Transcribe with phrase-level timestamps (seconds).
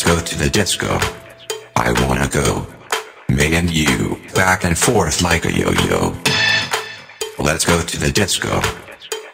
[0.00, 0.98] Let's go to the disco.
[1.76, 2.66] I wanna go.
[3.28, 6.16] Me and you, back and forth like a yo-yo.
[7.38, 8.62] Let's go to the disco.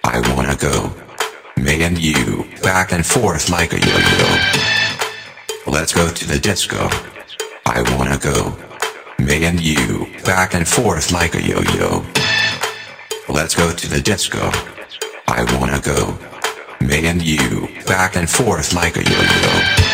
[0.02, 0.92] I wanna go.
[1.56, 5.70] Me and you, back and forth like a yo-yo.
[5.70, 6.88] Let's go to the disco.
[7.64, 8.56] I wanna go.
[9.20, 12.04] Me and you, back and forth like a yo-yo.
[13.28, 14.50] Let's go to the disco.
[15.28, 16.18] I wanna go.
[16.80, 19.85] Me and you, back and forth like a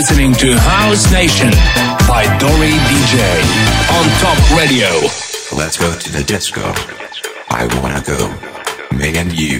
[0.00, 1.50] listening to House Nation
[2.08, 3.20] by Dori DJ
[3.92, 4.88] on Top Radio.
[5.54, 6.62] Let's go to the disco.
[7.50, 8.96] I wanna go.
[8.96, 9.58] Me and you,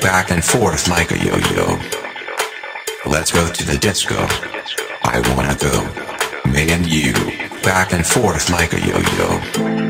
[0.00, 1.78] back and forth like a yo yo.
[3.04, 4.16] Let's go to the disco.
[5.02, 6.50] I wanna go.
[6.50, 7.12] Me and you,
[7.62, 9.81] back and forth like a yo yo.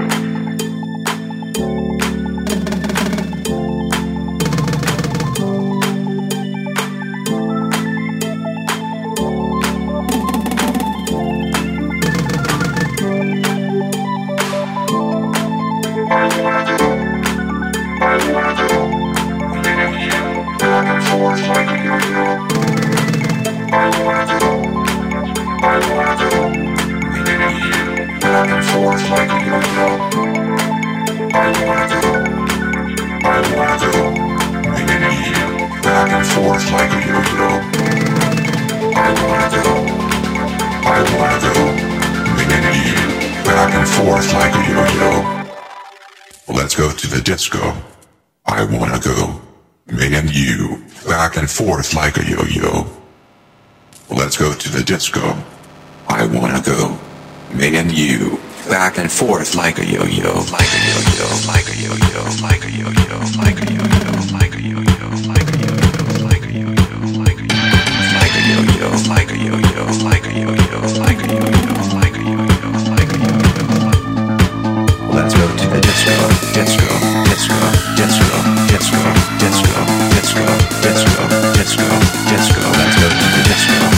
[47.22, 47.74] Disco.
[48.46, 49.40] I wanna go.
[49.86, 52.86] Me and you, back and forth like a yo-yo.
[54.10, 55.36] Let's go to the disco.
[56.08, 56.98] I wanna go.
[57.52, 62.22] Me and you, back and forth like a yo-yo, like a yo-yo, like a yo-yo,
[62.42, 66.98] like a yo-yo, like a yo-yo, like a yo-yo, like a yo-yo, like a yo-yo,
[67.08, 71.70] like a yo-yo, like a yo-yo, like a yo-yo, like a yo-yo, like a yo-yo,
[71.86, 73.52] like a yo-yo, like a yo-yo.
[75.12, 76.14] Let's go to the disco,
[76.54, 77.11] disco
[77.42, 77.82] Let's go.
[77.98, 78.38] Let's go!
[78.70, 79.02] Let's go!
[79.40, 79.84] Let's go!
[80.12, 80.44] Let's go!
[80.82, 81.24] Let's go!
[81.58, 81.88] Let's go!
[82.30, 82.68] Let's go!
[83.48, 83.91] Let's go!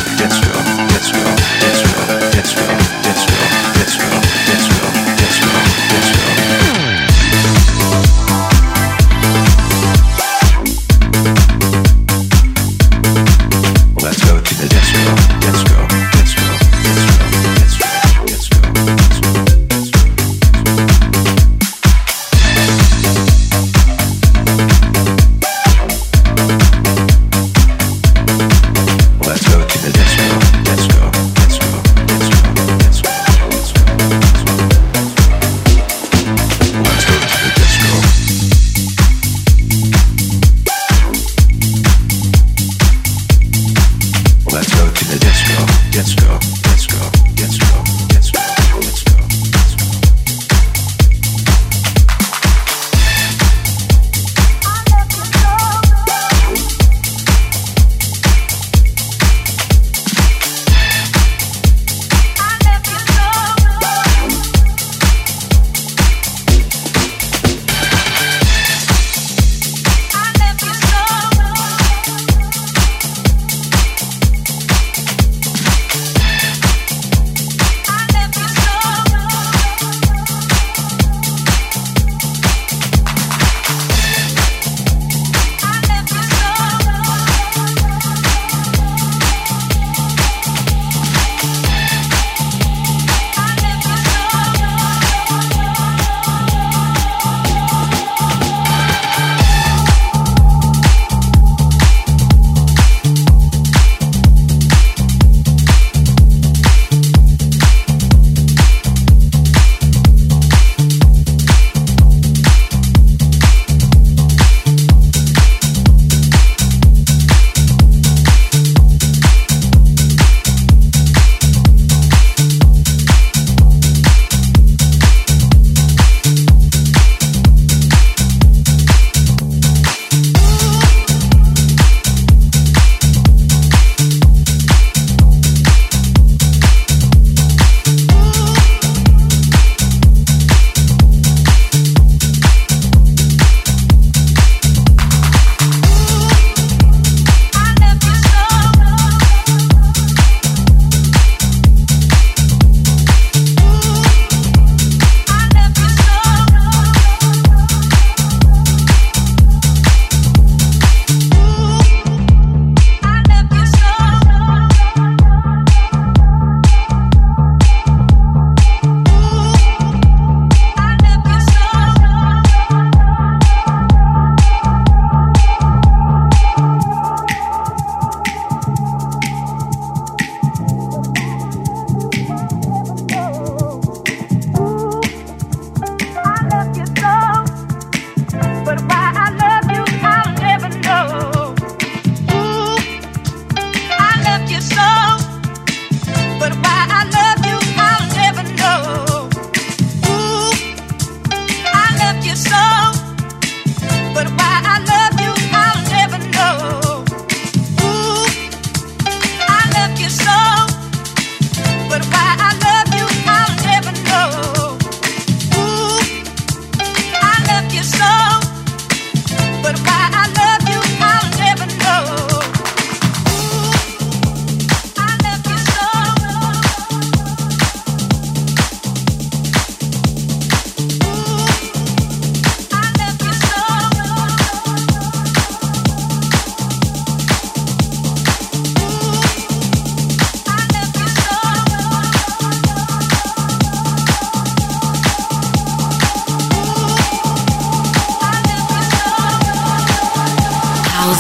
[194.55, 195.04] you so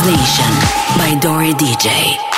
[0.07, 0.53] Nation
[0.99, 2.34] by Dori DJ.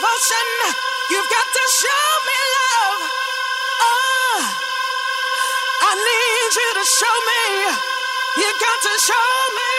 [0.00, 0.48] devotion.
[1.10, 3.00] You've got to show me love.
[3.84, 4.40] Oh,
[5.82, 7.44] I need you to show me.
[8.40, 9.70] You got to show me.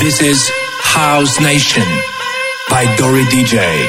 [0.00, 0.50] This is
[0.80, 1.82] House Nation
[2.70, 3.88] by Dori DJ.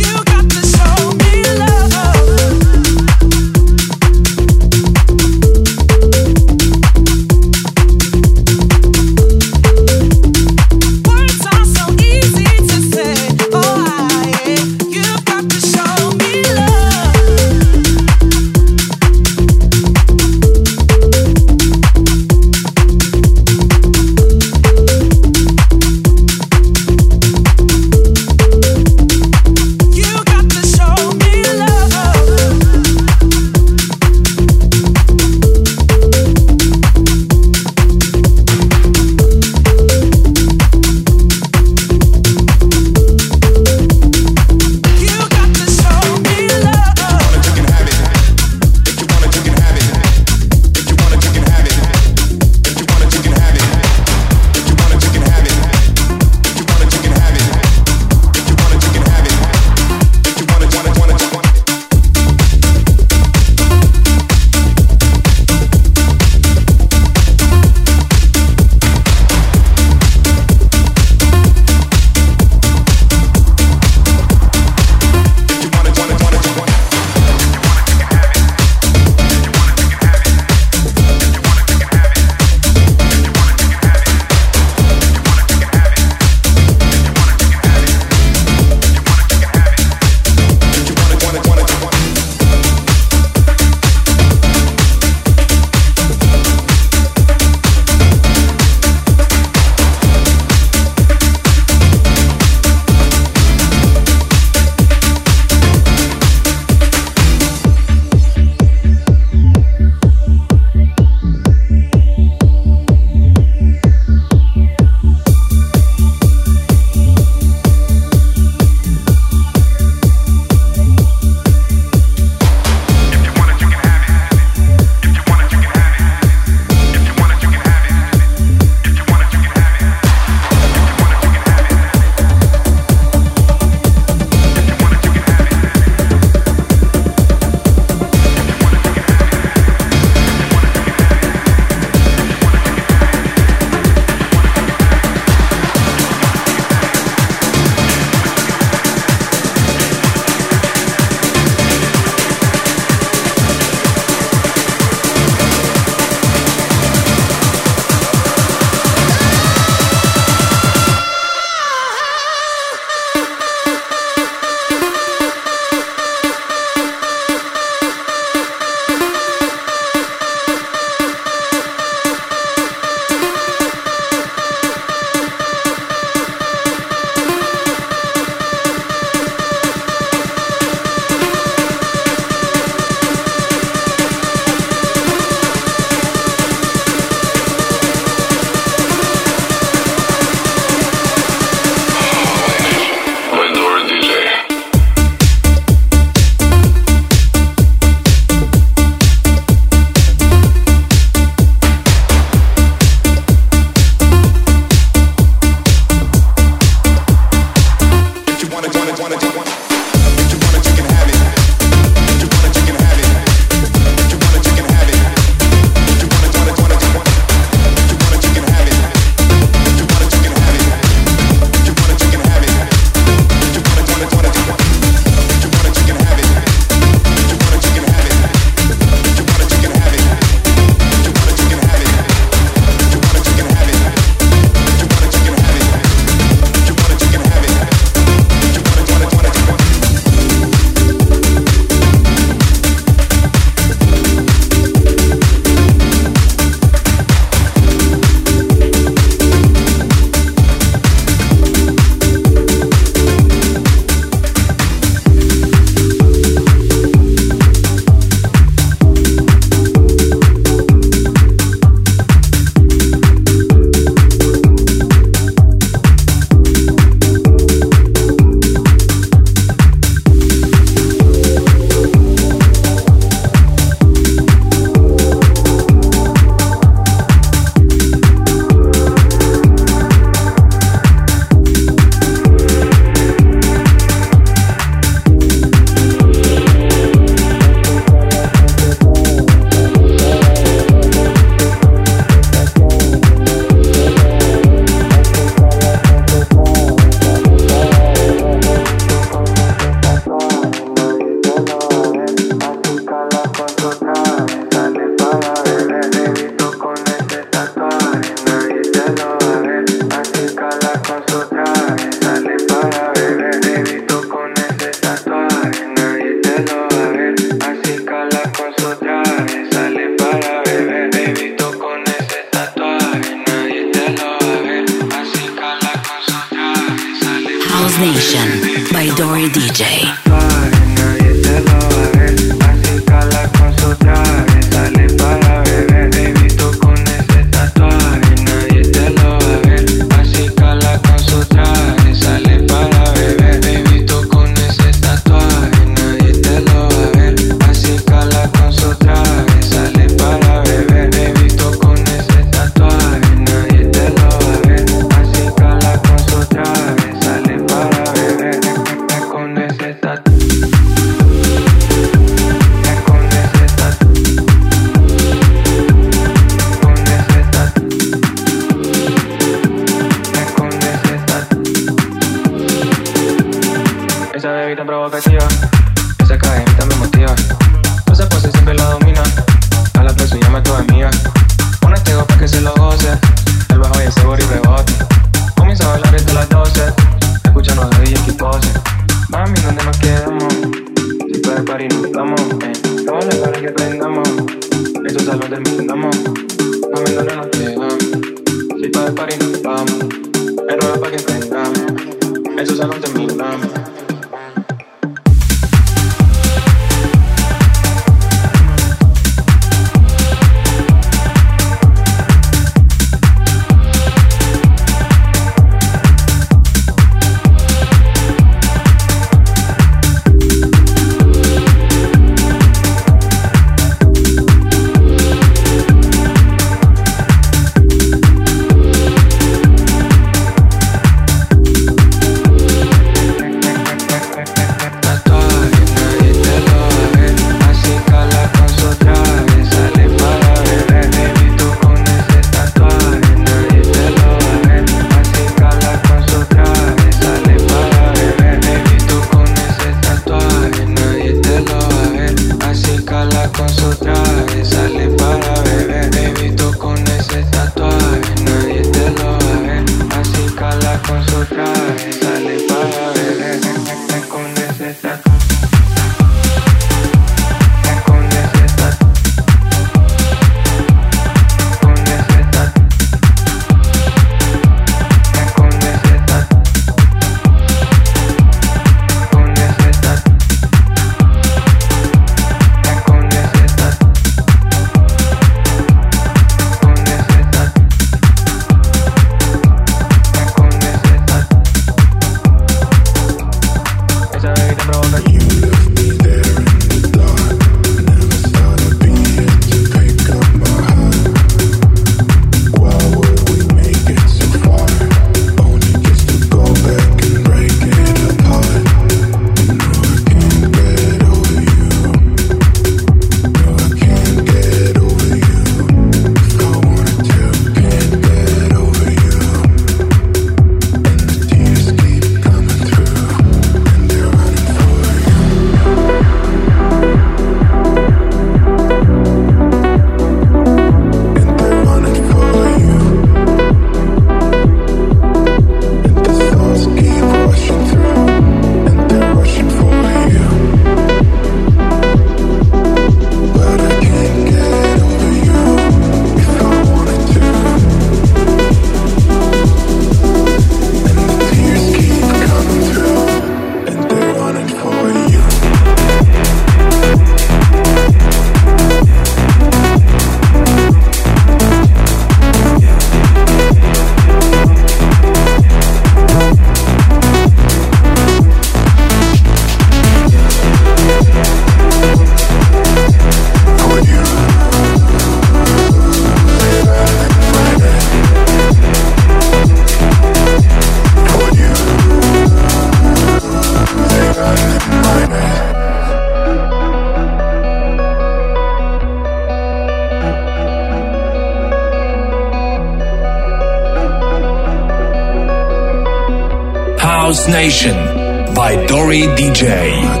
[598.35, 600.00] By Dori DJ.